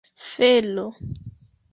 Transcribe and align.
felo 0.31 0.87